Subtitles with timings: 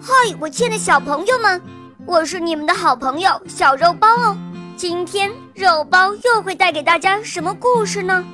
[0.00, 1.60] 嗨，我亲爱的小朋友们，
[2.06, 4.38] 我是你们的好朋友小肉包哦。
[4.76, 8.24] 今天肉包又会带给大家什么故事呢？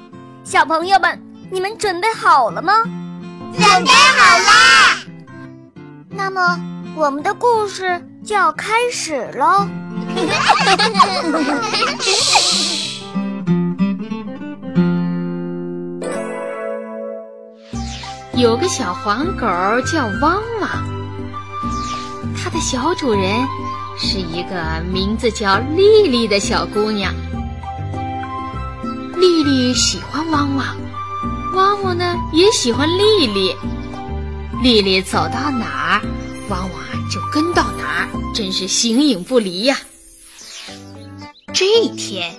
[0.44, 1.18] 小朋友们，
[1.50, 2.82] 你们准备好了吗？
[3.54, 4.98] 准备好啦！
[6.10, 6.60] 那么
[6.94, 9.66] 我们的故事就要开始喽。
[18.36, 19.46] 有个小黄狗
[19.86, 20.68] 叫汪汪，
[22.64, 23.46] 小主人
[23.98, 27.14] 是一个名字叫丽丽的小姑娘。
[29.18, 30.66] 丽丽喜欢汪汪，
[31.54, 33.54] 汪汪呢也喜欢丽丽。
[34.62, 36.02] 丽丽走到哪儿，
[36.48, 39.76] 汪汪就跟到哪儿，真是形影不离呀。
[41.52, 42.34] 这一天，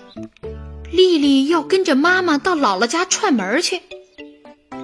[0.91, 3.79] 丽丽要跟着妈妈到姥姥家串门去。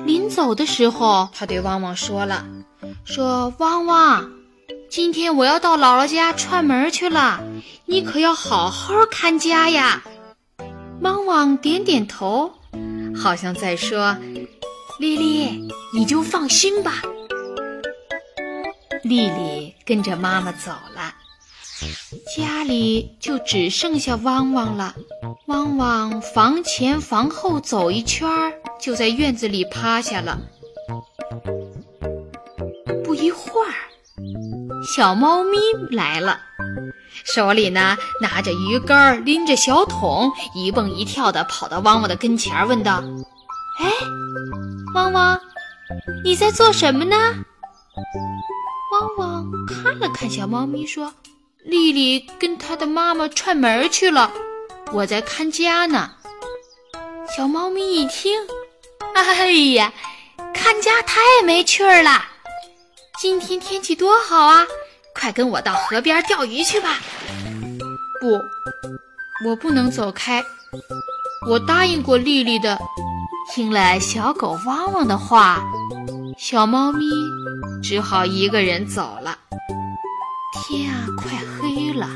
[0.05, 2.45] 临走的时候，她对汪汪说了
[3.03, 4.29] ：“说汪汪，
[4.91, 7.41] 今天我要到姥姥家串门去了，
[7.85, 10.03] 你可要好好看家呀。”
[10.99, 12.51] 汪汪点点头，
[13.15, 14.17] 好像在说
[14.99, 17.01] ：“丽丽，你就放心吧。”
[19.03, 21.15] 丽丽跟着妈妈走了，
[22.35, 24.93] 家里就只剩下汪汪了。
[25.47, 28.29] 汪汪房前房后走一圈，
[28.77, 30.37] 就在院子里趴下了。
[33.05, 33.73] 不一会儿，
[34.83, 35.57] 小猫咪
[35.91, 36.39] 来了，
[37.23, 43.03] 手里呢拿着鱼竿，拎着小桶，一蹦一跳的跑到汪汪的跟前，问道
[43.79, 43.91] ：“哎，
[44.95, 45.39] 汪汪，
[46.23, 47.15] 你在做什么呢？”
[48.91, 51.13] 汪汪看了看小猫咪，说
[51.63, 54.31] ：“丽丽跟她的妈妈串门去了。”
[54.91, 56.11] 我在看家呢。
[57.37, 58.39] 小猫咪一听，
[59.13, 59.93] 哎呀，
[60.53, 62.25] 看家太没趣儿了。
[63.21, 64.65] 今天天气多好啊，
[65.13, 66.97] 快跟我到河边钓鱼去吧。
[68.19, 68.31] 不，
[69.47, 70.43] 我不能走开。
[71.47, 72.79] 我答应过丽丽的。
[73.53, 75.61] 听了小狗汪汪的话，
[76.35, 77.05] 小猫咪
[77.83, 79.37] 只好一个人走了。
[80.67, 82.09] 天啊，快黑了。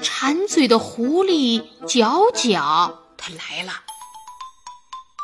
[0.00, 3.74] 馋嘴的狐狸角角，它来了。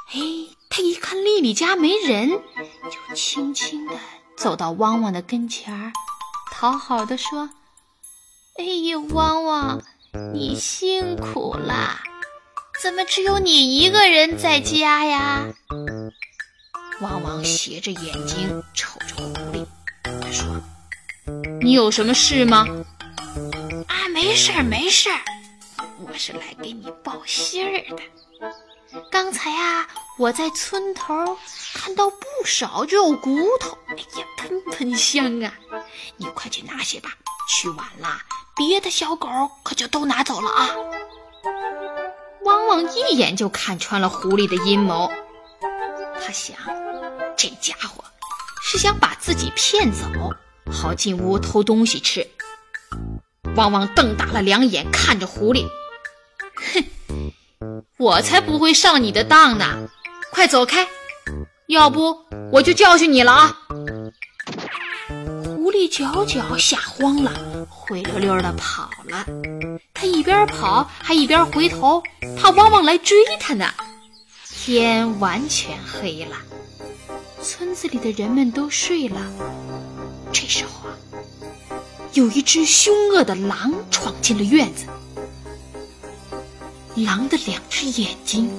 [0.08, 3.94] 嘿，它一看丽丽家没人，就轻轻地
[4.42, 5.92] 走到汪汪的跟前儿，
[6.50, 7.48] 讨好的说
[8.58, 9.80] ：“哎呀，汪汪，
[10.34, 12.02] 你辛苦啦，
[12.82, 15.46] 怎么只有你一个人在家呀？”
[17.02, 19.64] 汪汪斜着眼睛瞅着狐狸，
[20.02, 20.60] 他说
[21.62, 22.66] ：“你有什么事吗？”
[23.86, 25.20] 啊没事儿，没事儿，
[26.00, 28.02] 我是来给你报信儿的。
[29.10, 29.86] 刚才啊，
[30.18, 31.38] 我在村头
[31.74, 35.52] 看到不少肉骨头，哎呀，喷喷香啊！
[36.16, 37.10] 你快去拿些吧，
[37.48, 38.18] 去晚了，
[38.54, 39.28] 别的小狗
[39.62, 40.68] 可就都拿走了啊！
[42.44, 45.10] 汪汪一眼就看穿了狐狸的阴谋，
[46.20, 46.56] 他想，
[47.36, 48.04] 这家伙
[48.62, 50.06] 是想把自己骗走，
[50.70, 52.28] 好进屋偷东西吃。
[53.56, 55.66] 汪汪瞪大了两眼看着狐狸，
[58.02, 59.88] 我才不会上你的当呢！
[60.32, 60.88] 快走开，
[61.68, 62.18] 要不
[62.50, 63.56] 我就教训你了啊！
[65.44, 67.32] 狐狸角角吓慌了，
[67.68, 69.24] 灰溜溜的跑了。
[69.94, 72.02] 他一边跑还一边回头，
[72.36, 73.72] 怕汪汪来追他呢。
[74.50, 76.36] 天完全黑了，
[77.40, 79.20] 村子里的人们都睡了。
[80.32, 80.98] 这时候啊。
[82.14, 84.86] 有一只凶恶的狼闯进了院子，
[86.96, 88.50] 狼的两只眼睛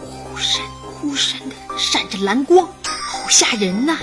[0.00, 3.98] 忽闪忽闪的闪着蓝光，好吓人呐！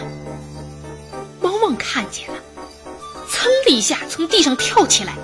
[1.41, 2.39] 汪汪看见了，
[3.27, 5.15] 噌的一下从地上跳起来，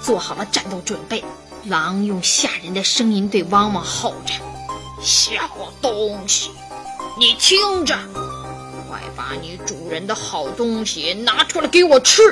[0.00, 1.24] 做好了战斗准备。
[1.64, 4.32] 狼用吓人的声音对汪汪吼着
[5.02, 5.32] ：“小
[5.82, 6.50] 东西，
[7.18, 7.98] 你听着，
[8.88, 12.22] 快把你主人的好东西拿出来给我吃！”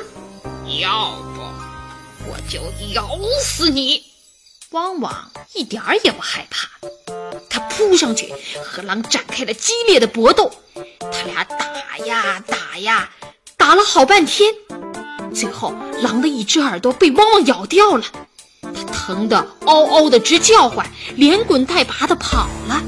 [0.80, 1.40] 要不
[2.30, 2.60] 我就
[2.94, 4.04] 咬死你！
[4.72, 6.68] 汪汪一点儿也不害怕，
[7.48, 8.34] 他扑上去
[8.64, 10.50] 和狼展开了激烈的搏斗。
[11.00, 13.08] 他俩打呀打呀，
[13.56, 14.52] 打了好半天，
[15.32, 15.72] 最后
[16.02, 18.04] 狼的一只耳朵被汪汪咬掉了，
[18.62, 22.82] 他疼得嗷嗷的直叫唤，连滚带爬的跑了。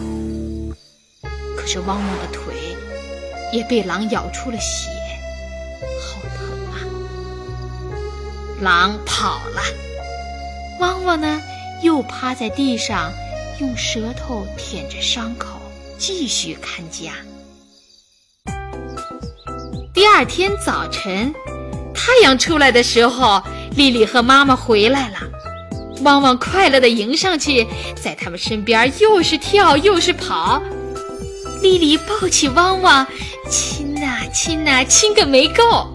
[1.56, 2.76] 可是汪汪的腿
[3.52, 4.90] 也被狼咬出了血。
[6.02, 6.82] 好疼啊
[8.60, 9.62] 狼跑了，
[10.80, 11.40] 汪汪呢？
[11.82, 13.12] 又趴在地上，
[13.60, 15.60] 用舌头舔着伤口，
[15.96, 17.12] 继续看家。
[19.94, 21.32] 第二天早晨，
[21.94, 23.42] 太阳出来的时候，
[23.76, 25.18] 丽丽和妈妈回来了。
[26.02, 27.66] 汪汪快乐地迎上去，
[28.00, 30.62] 在他们身边又是跳又是跑。
[31.60, 33.06] 丽丽抱起汪汪，
[33.50, 35.92] 亲呐亲呐，亲个没够。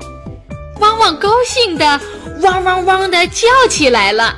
[0.79, 2.00] 汪汪高兴的
[2.41, 4.38] 汪汪汪的叫起来了。